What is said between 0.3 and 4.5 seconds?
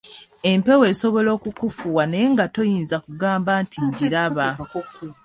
Empewo esobola okukufuuwa naye nga toyinza gamba nti ngiraba.